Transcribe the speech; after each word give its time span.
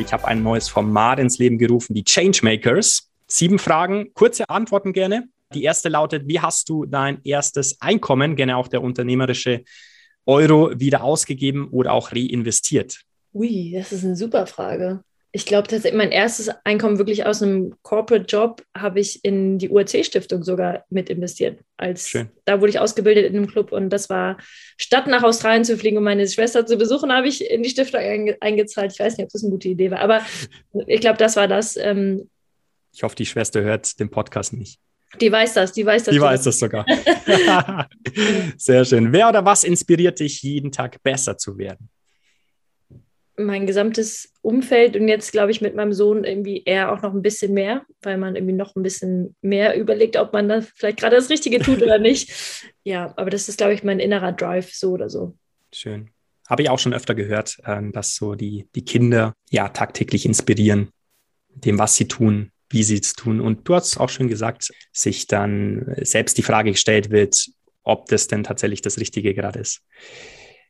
Ich 0.00 0.12
habe 0.12 0.28
ein 0.28 0.44
neues 0.44 0.68
Format 0.68 1.18
ins 1.18 1.38
Leben 1.38 1.58
gerufen, 1.58 1.92
die 1.92 2.04
Changemakers. 2.04 3.10
Sieben 3.26 3.58
Fragen, 3.58 4.14
kurze 4.14 4.48
Antworten 4.48 4.92
gerne. 4.92 5.28
Die 5.52 5.64
erste 5.64 5.88
lautet, 5.88 6.28
wie 6.28 6.40
hast 6.40 6.68
du 6.68 6.86
dein 6.86 7.20
erstes 7.24 7.80
Einkommen, 7.80 8.36
gerne 8.36 8.56
auch 8.56 8.68
der 8.68 8.82
unternehmerische 8.82 9.64
Euro, 10.24 10.78
wieder 10.78 11.02
ausgegeben 11.02 11.68
oder 11.70 11.92
auch 11.92 12.12
reinvestiert? 12.12 13.00
Ui, 13.34 13.72
das 13.74 13.92
ist 13.92 14.04
eine 14.04 14.16
super 14.16 14.46
Frage. 14.46 15.02
Ich 15.30 15.44
glaube 15.44 15.68
tatsächlich, 15.68 15.98
mein 15.98 16.10
erstes 16.10 16.48
Einkommen 16.64 16.96
wirklich 16.96 17.26
aus 17.26 17.42
einem 17.42 17.74
Corporate-Job 17.82 18.62
habe 18.74 18.98
ich 18.98 19.24
in 19.24 19.58
die 19.58 19.68
UAC-Stiftung 19.68 20.42
sogar 20.42 20.84
mit 20.88 21.10
investiert. 21.10 21.60
Als, 21.76 22.08
Schön. 22.08 22.30
Da 22.46 22.60
wurde 22.60 22.70
ich 22.70 22.78
ausgebildet 22.78 23.26
in 23.26 23.36
einem 23.36 23.46
Club 23.46 23.70
und 23.70 23.90
das 23.90 24.08
war, 24.08 24.38
statt 24.78 25.06
nach 25.06 25.22
Australien 25.22 25.64
zu 25.64 25.76
fliegen, 25.76 25.98
um 25.98 26.04
meine 26.04 26.26
Schwester 26.26 26.64
zu 26.64 26.78
besuchen, 26.78 27.12
habe 27.12 27.28
ich 27.28 27.50
in 27.50 27.62
die 27.62 27.68
Stiftung 27.68 28.00
einge 28.00 28.38
eingezahlt. 28.40 28.92
Ich 28.92 29.00
weiß 29.00 29.18
nicht, 29.18 29.26
ob 29.26 29.30
das 29.30 29.42
eine 29.42 29.50
gute 29.50 29.68
Idee 29.68 29.90
war, 29.90 30.00
aber 30.00 30.22
ich 30.86 31.00
glaube, 31.00 31.18
das 31.18 31.36
war 31.36 31.46
das. 31.46 31.76
Ähm, 31.76 32.30
ich 32.94 33.02
hoffe, 33.02 33.16
die 33.16 33.26
Schwester 33.26 33.60
hört 33.60 34.00
den 34.00 34.10
Podcast 34.10 34.54
nicht. 34.54 34.80
Die 35.20 35.30
weiß 35.30 35.54
das, 35.54 35.72
die 35.72 35.84
weiß 35.84 36.04
das. 36.04 36.14
Die 36.14 36.20
weiß 36.20 36.42
das 36.42 36.58
sogar. 36.58 36.86
Sehr 38.56 38.84
schön. 38.84 39.12
Wer 39.12 39.28
oder 39.28 39.44
was 39.44 39.64
inspiriert 39.64 40.20
dich, 40.20 40.42
jeden 40.42 40.72
Tag 40.72 41.02
besser 41.02 41.36
zu 41.36 41.56
werden? 41.58 41.90
Mein 43.38 43.66
gesamtes 43.66 44.32
Umfeld 44.42 44.96
und 44.96 45.08
jetzt 45.08 45.32
glaube 45.32 45.50
ich 45.50 45.60
mit 45.60 45.74
meinem 45.74 45.92
Sohn 45.92 46.24
irgendwie 46.24 46.62
eher 46.64 46.92
auch 46.92 47.02
noch 47.02 47.14
ein 47.14 47.22
bisschen 47.22 47.54
mehr, 47.54 47.82
weil 48.02 48.18
man 48.18 48.36
irgendwie 48.36 48.54
noch 48.54 48.76
ein 48.76 48.82
bisschen 48.82 49.36
mehr 49.42 49.78
überlegt, 49.78 50.16
ob 50.16 50.32
man 50.32 50.48
da 50.48 50.60
vielleicht 50.60 50.98
gerade 50.98 51.16
das 51.16 51.30
Richtige 51.30 51.60
tut 51.60 51.82
oder 51.82 51.98
nicht. 51.98 52.32
Ja, 52.84 53.12
aber 53.16 53.30
das 53.30 53.48
ist 53.48 53.58
glaube 53.58 53.74
ich 53.74 53.84
mein 53.84 54.00
innerer 54.00 54.32
Drive 54.32 54.72
so 54.72 54.92
oder 54.92 55.08
so. 55.08 55.36
Schön. 55.72 56.10
Habe 56.48 56.62
ich 56.62 56.70
auch 56.70 56.78
schon 56.78 56.94
öfter 56.94 57.14
gehört, 57.14 57.58
ähm, 57.66 57.92
dass 57.92 58.16
so 58.16 58.34
die, 58.34 58.68
die 58.74 58.84
Kinder 58.84 59.34
ja 59.50 59.68
tagtäglich 59.68 60.24
inspirieren, 60.24 60.90
dem, 61.54 61.78
was 61.78 61.96
sie 61.96 62.08
tun, 62.08 62.52
wie 62.70 62.82
sie 62.82 62.98
es 62.98 63.12
tun. 63.12 63.40
Und 63.40 63.68
du 63.68 63.74
hast 63.74 63.98
auch 63.98 64.08
schon 64.08 64.28
gesagt, 64.28 64.72
sich 64.92 65.26
dann 65.26 65.94
selbst 66.00 66.38
die 66.38 66.42
Frage 66.42 66.72
gestellt 66.72 67.10
wird, 67.10 67.50
ob 67.82 68.06
das 68.06 68.28
denn 68.28 68.44
tatsächlich 68.44 68.82
das 68.82 68.98
Richtige 68.98 69.34
gerade 69.34 69.60
ist. 69.60 69.82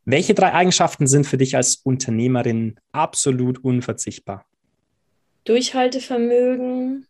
Welche 0.05 0.35
drei 0.35 0.53
Eigenschaften 0.53 1.07
sind 1.07 1.27
für 1.27 1.37
dich 1.37 1.57
als 1.57 1.77
Unternehmerin 1.77 2.79
absolut 2.93 3.63
unverzichtbar? 3.63 4.47
Durchhaltevermögen, 5.45 7.07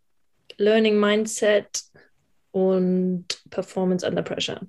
Learning 0.56 0.98
Mindset 0.98 1.84
und 2.50 3.26
Performance 3.50 4.06
under 4.06 4.22
Pressure. 4.22 4.60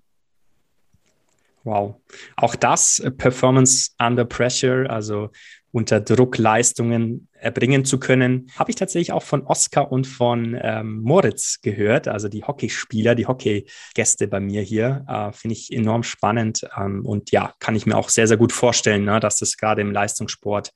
Wow. 1.64 1.96
Auch 2.36 2.56
das, 2.56 3.00
äh, 3.00 3.12
Performance 3.12 3.92
under 4.00 4.26
Pressure, 4.26 4.90
also 4.90 5.30
unter 5.72 6.02
Druck 6.02 6.38
Leistungen 6.38 7.28
erbringen 7.34 7.86
zu 7.86 8.00
können, 8.00 8.52
habe 8.58 8.72
ich 8.72 8.76
tatsächlich 8.76 9.12
auch 9.12 9.24
von 9.24 9.46
Oscar 9.46 9.92
und 9.92 10.08
von 10.08 10.58
ähm, 10.62 11.02
Moritz 11.02 11.62
gehört, 11.62 12.08
also 12.08 12.28
die 12.28 12.44
Hockeyspieler, 12.44 13.16
die 13.16 13.28
Hockeygäste 13.28 14.28
bei 14.28 14.40
mir 14.40 14.62
hier. 14.62 15.06
Äh, 15.08 15.32
Finde 15.32 15.54
ich 15.54 15.72
enorm 15.72 16.04
spannend 16.04 16.68
ähm, 16.78 17.06
und 17.06 17.32
ja, 17.32 17.54
kann 17.60 17.76
ich 17.76 17.86
mir 17.86 17.98
auch 17.98 18.10
sehr, 18.10 18.28
sehr 18.28 18.38
gut 18.38 18.52
vorstellen, 18.52 19.06
ne, 19.06 19.20
dass 19.20 19.38
das 19.38 19.58
gerade 19.58 19.82
im 19.82 19.92
Leistungssport 19.92 20.72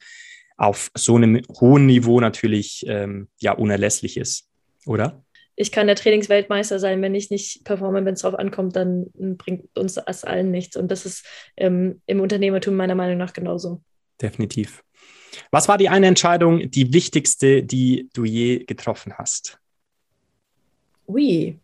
auf 0.58 0.92
so 0.96 1.16
einem 1.16 1.42
hohen 1.60 1.88
Niveau 1.88 2.20
natürlich 2.20 2.86
ähm, 2.88 3.28
ja 3.40 3.54
unerlässlich 3.54 4.18
ist, 4.18 4.48
oder? 4.86 5.24
Ich 5.56 5.72
kann 5.72 5.86
der 5.86 5.96
Trainingsweltmeister 5.96 6.80
sein, 6.80 7.02
wenn 7.04 7.14
ich 7.14 7.30
nicht 7.30 7.64
performe, 7.64 8.06
wenn 8.06 8.16
es 8.16 8.22
darauf 8.22 8.40
ankommt, 8.40 8.76
dann 8.76 9.08
bringt 9.14 9.78
uns 9.78 9.96
das 9.96 10.24
allen 10.24 10.50
nichts. 10.50 10.76
Und 10.76 10.90
das 10.90 11.06
ist 11.06 11.28
ähm, 11.58 12.02
im 12.08 12.22
Unternehmertum 12.22 12.76
meiner 12.76 12.96
Meinung 12.96 13.18
nach 13.18 13.34
genauso 13.34 13.84
definitiv. 14.24 14.84
Was 15.52 15.68
war 15.68 15.78
die 15.78 15.90
eine 15.90 16.08
Entscheidung, 16.08 16.70
die 16.70 16.94
wichtigste, 16.94 17.64
die 17.64 18.10
du 18.14 18.26
je 18.26 18.60
getroffen 18.66 19.14
hast? 19.18 19.60
Ui, 21.08 21.60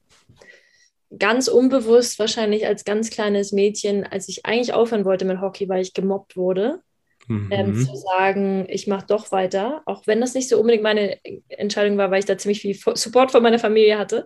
ganz 1.18 1.48
unbewusst 1.48 2.20
wahrscheinlich 2.20 2.68
als 2.68 2.86
ganz 2.86 3.10
kleines 3.10 3.52
Mädchen, 3.52 4.04
als 4.04 4.30
ich 4.30 4.46
eigentlich 4.46 4.74
aufhören 4.74 5.06
wollte 5.06 5.26
mit 5.26 5.42
Hockey, 5.42 5.68
weil 5.70 5.82
ich 5.82 5.94
gemobbt 5.94 6.36
wurde, 6.36 6.82
ähm, 7.30 7.46
mhm. 7.46 7.52
ähm, 7.52 7.86
zu 7.86 7.96
sagen, 7.96 8.66
ich 8.70 8.88
mache 8.88 9.08
doch 9.08 9.32
weiter, 9.32 9.82
auch 9.86 10.06
wenn 10.08 10.22
das 10.22 10.34
nicht 10.34 10.50
so 10.50 10.60
unbedingt 10.60 10.84
meine 10.84 11.18
Entscheidung 11.50 11.98
war, 11.98 12.12
weil 12.12 12.20
ich 12.20 12.26
da 12.26 12.38
ziemlich 12.38 12.62
viel 12.62 12.76
Support 12.76 13.32
von 13.32 13.44
meiner 13.44 13.60
Familie 13.60 13.98
hatte, 13.98 14.26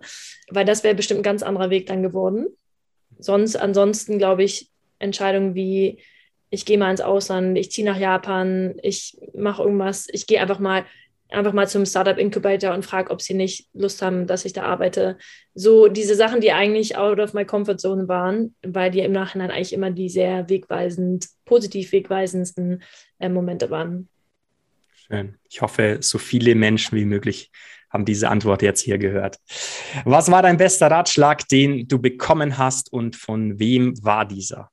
weil 0.50 0.64
das 0.64 0.84
wäre 0.84 0.94
bestimmt 0.94 1.20
ein 1.20 1.24
ganz 1.24 1.42
anderer 1.42 1.70
Weg 1.70 1.86
dann 1.86 2.02
geworden. 2.02 2.46
Sonst, 3.18 3.56
ansonsten 3.56 4.18
glaube 4.18 4.44
ich, 4.44 4.70
Entscheidungen 4.98 5.54
wie 5.54 5.98
ich 6.54 6.64
gehe 6.64 6.78
mal 6.78 6.90
ins 6.90 7.00
Ausland, 7.00 7.58
ich 7.58 7.70
ziehe 7.70 7.86
nach 7.86 7.98
Japan, 7.98 8.76
ich 8.82 9.18
mache 9.36 9.62
irgendwas, 9.62 10.06
ich 10.10 10.26
gehe 10.26 10.40
einfach 10.40 10.60
mal 10.60 10.84
einfach 11.30 11.52
mal 11.52 11.66
zum 11.66 11.84
Startup 11.84 12.16
Incubator 12.16 12.72
und 12.72 12.84
frage, 12.84 13.10
ob 13.10 13.20
sie 13.20 13.34
nicht 13.34 13.68
Lust 13.72 14.02
haben, 14.02 14.28
dass 14.28 14.44
ich 14.44 14.52
da 14.52 14.62
arbeite. 14.62 15.18
So 15.54 15.88
diese 15.88 16.14
Sachen, 16.14 16.40
die 16.40 16.52
eigentlich 16.52 16.96
out 16.96 17.18
of 17.18 17.34
my 17.34 17.44
comfort 17.44 17.78
zone 17.78 18.06
waren, 18.06 18.54
weil 18.62 18.92
die 18.92 19.00
im 19.00 19.10
Nachhinein 19.10 19.50
eigentlich 19.50 19.72
immer 19.72 19.90
die 19.90 20.08
sehr 20.08 20.48
wegweisend, 20.48 21.26
positiv 21.44 21.90
wegweisendsten 21.90 22.82
äh, 23.18 23.28
Momente 23.28 23.70
waren. 23.70 24.08
Schön. 24.94 25.36
Ich 25.50 25.60
hoffe, 25.60 25.98
so 26.00 26.18
viele 26.18 26.54
Menschen 26.54 26.96
wie 26.96 27.04
möglich 27.04 27.50
haben 27.90 28.04
diese 28.04 28.28
Antwort 28.28 28.62
jetzt 28.62 28.80
hier 28.80 28.98
gehört. 28.98 29.38
Was 30.04 30.30
war 30.30 30.42
dein 30.42 30.56
bester 30.56 30.88
Ratschlag, 30.88 31.48
den 31.48 31.88
du 31.88 31.98
bekommen 31.98 32.58
hast 32.58 32.92
und 32.92 33.16
von 33.16 33.58
wem 33.58 33.94
war 34.04 34.24
dieser? 34.24 34.70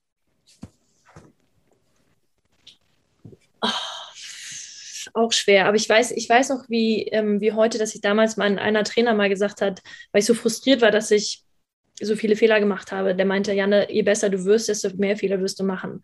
Auch 5.13 5.31
schwer. 5.31 5.65
Aber 5.67 5.75
ich 5.75 5.87
weiß, 5.87 6.11
ich 6.11 6.27
weiß 6.29 6.51
auch, 6.51 6.63
wie, 6.67 7.03
ähm, 7.07 7.41
wie 7.41 7.53
heute, 7.53 7.77
dass 7.77 7.95
ich 7.95 8.01
damals 8.01 8.37
mal 8.37 8.57
einer 8.57 8.83
Trainer 8.83 9.13
mal 9.13 9.29
gesagt 9.29 9.61
hat, 9.61 9.81
weil 10.11 10.21
ich 10.21 10.25
so 10.25 10.33
frustriert 10.33 10.81
war, 10.81 10.91
dass 10.91 11.11
ich 11.11 11.43
so 12.01 12.15
viele 12.15 12.35
Fehler 12.35 12.59
gemacht 12.59 12.91
habe. 12.91 13.15
Der 13.15 13.25
meinte, 13.25 13.53
Janne, 13.53 13.91
je 13.91 14.01
besser 14.01 14.29
du 14.29 14.43
wirst, 14.45 14.69
desto 14.69 14.89
mehr 14.95 15.17
Fehler 15.17 15.39
wirst 15.41 15.59
du 15.59 15.63
machen. 15.63 16.01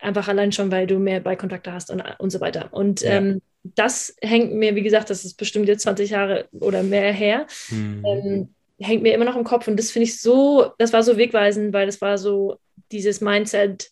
Einfach 0.00 0.28
allein 0.28 0.52
schon, 0.52 0.70
weil 0.70 0.86
du 0.86 0.98
mehr 0.98 1.20
Ballkontakte 1.20 1.72
hast 1.72 1.90
und, 1.90 2.02
und 2.18 2.30
so 2.30 2.40
weiter. 2.40 2.72
Und 2.72 3.02
ja. 3.02 3.10
ähm, 3.10 3.42
das 3.62 4.16
hängt 4.22 4.54
mir, 4.54 4.74
wie 4.74 4.82
gesagt, 4.82 5.10
das 5.10 5.24
ist 5.24 5.34
bestimmt 5.34 5.68
jetzt 5.68 5.82
20 5.82 6.10
Jahre 6.10 6.48
oder 6.52 6.82
mehr 6.82 7.12
her, 7.12 7.46
mhm. 7.70 8.04
ähm, 8.06 8.54
hängt 8.78 9.02
mir 9.02 9.14
immer 9.14 9.26
noch 9.26 9.36
im 9.36 9.44
Kopf. 9.44 9.68
Und 9.68 9.76
das 9.76 9.90
finde 9.90 10.04
ich 10.04 10.20
so, 10.20 10.72
das 10.78 10.92
war 10.92 11.02
so 11.02 11.16
wegweisend, 11.16 11.72
weil 11.72 11.86
das 11.86 12.00
war 12.00 12.16
so 12.16 12.56
dieses 12.90 13.20
Mindset, 13.20 13.90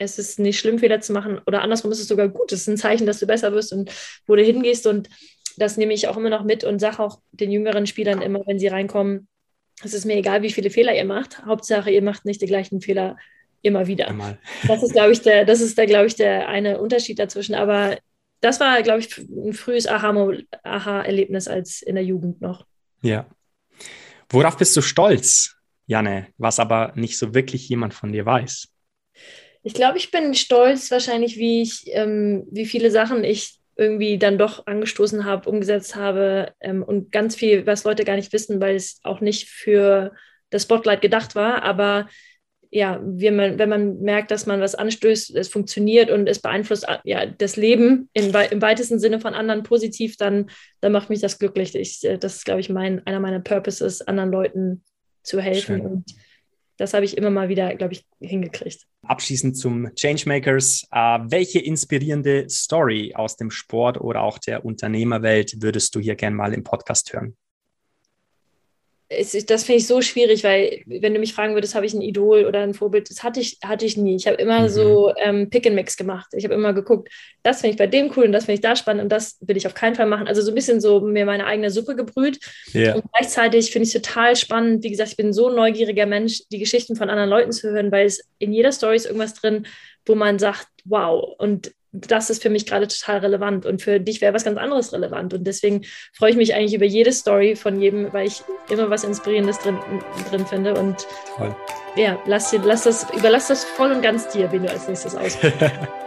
es 0.00 0.18
ist 0.18 0.38
nicht 0.38 0.58
schlimm, 0.58 0.78
Fehler 0.78 1.00
zu 1.00 1.12
machen 1.12 1.40
oder 1.46 1.62
andersrum 1.62 1.92
ist 1.92 2.00
es 2.00 2.08
sogar 2.08 2.28
gut. 2.28 2.52
Es 2.52 2.62
ist 2.62 2.68
ein 2.68 2.78
Zeichen, 2.78 3.06
dass 3.06 3.20
du 3.20 3.26
besser 3.26 3.52
wirst 3.52 3.72
und 3.72 3.92
wo 4.26 4.34
du 4.34 4.42
hingehst. 4.42 4.86
Und 4.86 5.10
das 5.58 5.76
nehme 5.76 5.92
ich 5.92 6.08
auch 6.08 6.16
immer 6.16 6.30
noch 6.30 6.42
mit 6.42 6.64
und 6.64 6.78
sage 6.78 7.00
auch 7.00 7.20
den 7.32 7.50
jüngeren 7.50 7.86
Spielern 7.86 8.22
immer, 8.22 8.40
wenn 8.46 8.58
sie 8.58 8.68
reinkommen, 8.68 9.28
es 9.82 9.94
ist 9.94 10.06
mir 10.06 10.16
egal, 10.16 10.42
wie 10.42 10.52
viele 10.52 10.70
Fehler 10.70 10.94
ihr 10.94 11.04
macht. 11.04 11.44
Hauptsache, 11.44 11.90
ihr 11.90 12.02
macht 12.02 12.24
nicht 12.24 12.40
die 12.40 12.46
gleichen 12.46 12.80
Fehler 12.80 13.16
immer 13.62 13.86
wieder. 13.86 14.08
Einmal. 14.08 14.38
Das 14.66 14.82
ist, 14.82 14.92
glaube 14.92 15.12
ich, 15.12 15.20
der, 15.20 15.44
das 15.44 15.60
ist 15.60 15.76
der, 15.76 15.86
glaube 15.86 16.06
ich, 16.06 16.16
der 16.16 16.48
eine 16.48 16.80
Unterschied 16.80 17.18
dazwischen. 17.18 17.54
Aber 17.54 17.98
das 18.40 18.58
war, 18.58 18.82
glaube 18.82 19.00
ich, 19.00 19.18
ein 19.18 19.52
frühes 19.52 19.86
Aha-Erlebnis 19.86 21.46
als 21.46 21.82
in 21.82 21.94
der 21.94 22.04
Jugend 22.04 22.40
noch. 22.40 22.66
Ja. 23.02 23.26
Worauf 24.30 24.56
bist 24.56 24.76
du 24.76 24.80
stolz, 24.82 25.56
Janne, 25.86 26.28
was 26.38 26.58
aber 26.58 26.92
nicht 26.94 27.18
so 27.18 27.34
wirklich 27.34 27.68
jemand 27.68 27.92
von 27.92 28.12
dir 28.12 28.24
weiß? 28.24 28.68
Ich 29.62 29.74
glaube, 29.74 29.98
ich 29.98 30.10
bin 30.10 30.34
stolz 30.34 30.90
wahrscheinlich, 30.90 31.36
wie 31.36 31.62
ich, 31.62 31.84
ähm, 31.88 32.46
wie 32.50 32.66
viele 32.66 32.90
Sachen 32.90 33.24
ich 33.24 33.58
irgendwie 33.76 34.18
dann 34.18 34.38
doch 34.38 34.66
angestoßen 34.66 35.24
habe, 35.24 35.48
umgesetzt 35.48 35.96
habe 35.96 36.52
ähm, 36.60 36.82
und 36.82 37.12
ganz 37.12 37.34
viel, 37.34 37.66
was 37.66 37.84
Leute 37.84 38.04
gar 38.04 38.16
nicht 38.16 38.32
wissen, 38.32 38.60
weil 38.60 38.76
es 38.76 39.00
auch 39.02 39.20
nicht 39.20 39.48
für 39.48 40.12
das 40.50 40.64
Spotlight 40.64 41.00
gedacht 41.00 41.34
war. 41.34 41.62
Aber 41.62 42.08
ja, 42.70 43.00
wenn 43.02 43.36
man, 43.36 43.58
wenn 43.58 43.68
man 43.68 44.00
merkt, 44.00 44.30
dass 44.30 44.46
man 44.46 44.60
was 44.60 44.74
anstößt, 44.74 45.34
es 45.34 45.48
funktioniert 45.48 46.10
und 46.10 46.28
es 46.28 46.40
beeinflusst 46.40 46.86
ja, 47.04 47.26
das 47.26 47.56
Leben 47.56 48.08
in, 48.12 48.32
im 48.32 48.62
weitesten 48.62 48.98
Sinne 48.98 49.18
von 49.18 49.34
anderen 49.34 49.62
positiv, 49.62 50.16
dann, 50.16 50.50
dann 50.80 50.92
macht 50.92 51.10
mich 51.10 51.20
das 51.20 51.38
glücklich. 51.38 51.74
Ich, 51.74 52.04
äh, 52.04 52.18
das 52.18 52.36
ist, 52.36 52.44
glaube 52.44 52.60
ich, 52.60 52.68
mein, 52.68 53.04
einer 53.06 53.20
meiner 53.20 53.40
Purposes, 53.40 54.02
anderen 54.02 54.30
Leuten 54.30 54.84
zu 55.22 55.40
helfen. 55.40 55.78
Schön. 55.78 55.80
Und 55.80 56.04
das 56.80 56.94
habe 56.94 57.04
ich 57.04 57.18
immer 57.18 57.28
mal 57.28 57.50
wieder, 57.50 57.74
glaube 57.74 57.92
ich, 57.92 58.06
hingekriegt. 58.20 58.86
Abschließend 59.06 59.54
zum 59.54 59.94
Changemakers. 59.94 60.86
Äh, 60.90 61.18
welche 61.28 61.58
inspirierende 61.58 62.48
Story 62.48 63.12
aus 63.14 63.36
dem 63.36 63.50
Sport 63.50 64.00
oder 64.00 64.22
auch 64.22 64.38
der 64.38 64.64
Unternehmerwelt 64.64 65.60
würdest 65.60 65.94
du 65.94 66.00
hier 66.00 66.14
gerne 66.14 66.36
mal 66.36 66.54
im 66.54 66.64
Podcast 66.64 67.12
hören? 67.12 67.36
Es, 69.12 69.32
das 69.44 69.64
finde 69.64 69.78
ich 69.78 69.88
so 69.88 70.00
schwierig, 70.02 70.44
weil 70.44 70.82
wenn 70.86 71.12
du 71.12 71.18
mich 71.18 71.34
fragen 71.34 71.54
würdest, 71.54 71.74
habe 71.74 71.84
ich 71.84 71.92
ein 71.92 72.00
Idol 72.00 72.44
oder 72.44 72.60
ein 72.60 72.74
Vorbild, 72.74 73.10
das 73.10 73.24
hatte 73.24 73.40
ich, 73.40 73.58
hatte 73.64 73.84
ich 73.84 73.96
nie. 73.96 74.14
Ich 74.14 74.28
habe 74.28 74.36
immer 74.36 74.60
mhm. 74.62 74.68
so 74.68 75.12
ähm, 75.16 75.50
Pick 75.50 75.66
and 75.66 75.74
Mix 75.74 75.96
gemacht. 75.96 76.28
Ich 76.32 76.44
habe 76.44 76.54
immer 76.54 76.72
geguckt, 76.72 77.08
das 77.42 77.60
finde 77.60 77.72
ich 77.72 77.78
bei 77.78 77.88
dem 77.88 78.12
cool 78.16 78.24
und 78.24 78.32
das 78.32 78.44
finde 78.44 78.54
ich 78.54 78.60
da 78.60 78.76
spannend 78.76 79.02
und 79.02 79.08
das 79.10 79.36
will 79.40 79.56
ich 79.56 79.66
auf 79.66 79.74
keinen 79.74 79.96
Fall 79.96 80.06
machen. 80.06 80.28
Also 80.28 80.42
so 80.42 80.52
ein 80.52 80.54
bisschen 80.54 80.80
so 80.80 81.00
mir 81.00 81.26
meine 81.26 81.44
eigene 81.44 81.70
Suppe 81.70 81.96
gebrüht. 81.96 82.38
Yeah. 82.72 82.94
Und 82.94 83.04
gleichzeitig 83.12 83.72
finde 83.72 83.88
ich 83.88 83.94
es 83.94 84.00
total 84.00 84.36
spannend. 84.36 84.84
Wie 84.84 84.90
gesagt, 84.90 85.10
ich 85.10 85.16
bin 85.16 85.28
ein 85.28 85.32
so 85.32 85.50
neugieriger 85.50 86.06
Mensch, 86.06 86.42
die 86.52 86.60
Geschichten 86.60 86.94
von 86.94 87.10
anderen 87.10 87.30
Leuten 87.30 87.50
zu 87.50 87.68
hören, 87.68 87.90
weil 87.90 88.06
es 88.06 88.28
in 88.38 88.52
jeder 88.52 88.70
Story 88.70 88.94
ist 88.94 89.06
irgendwas 89.06 89.34
drin, 89.34 89.66
wo 90.06 90.14
man 90.14 90.38
sagt, 90.38 90.68
wow. 90.84 91.34
Und 91.38 91.72
das 91.92 92.30
ist 92.30 92.42
für 92.42 92.50
mich 92.50 92.66
gerade 92.66 92.86
total 92.86 93.18
relevant 93.18 93.66
und 93.66 93.82
für 93.82 93.98
dich 93.98 94.20
wäre 94.20 94.32
was 94.34 94.44
ganz 94.44 94.58
anderes 94.58 94.92
relevant. 94.92 95.34
Und 95.34 95.46
deswegen 95.46 95.82
freue 96.12 96.30
ich 96.30 96.36
mich 96.36 96.54
eigentlich 96.54 96.74
über 96.74 96.84
jede 96.84 97.12
Story 97.12 97.56
von 97.56 97.80
jedem, 97.80 98.12
weil 98.12 98.28
ich 98.28 98.42
immer 98.68 98.90
was 98.90 99.04
Inspirierendes 99.04 99.58
drin, 99.58 99.78
drin 100.30 100.46
finde. 100.46 100.74
Und 100.74 101.06
Voll. 101.36 101.54
ja, 101.96 102.18
lass, 102.26 102.52
lass 102.64 102.84
das, 102.84 103.06
überlass 103.16 103.48
das 103.48 103.64
voll 103.64 103.90
und 103.90 104.02
ganz 104.02 104.28
dir, 104.28 104.50
wen 104.52 104.62
du 104.62 104.70
als 104.70 104.86
nächstes 104.88 105.16
auswählst. 105.16 105.60